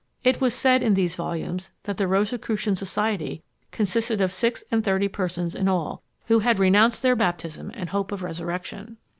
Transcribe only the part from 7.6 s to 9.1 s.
and hope of resurrection.